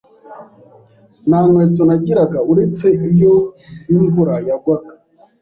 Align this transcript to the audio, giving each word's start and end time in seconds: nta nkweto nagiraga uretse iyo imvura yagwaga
nta 1.27 1.39
nkweto 1.47 1.81
nagiraga 1.89 2.39
uretse 2.51 2.87
iyo 3.11 3.33
imvura 3.93 4.35
yagwaga 4.47 4.91